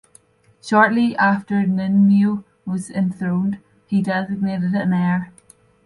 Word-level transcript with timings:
Shortly 0.63 1.15
after 1.17 1.53
Ninmyo 1.61 2.43
was 2.65 2.89
enthroned, 2.89 3.59
he 3.85 4.01
designated 4.01 4.73
an 4.73 4.93
heir. 4.93 5.31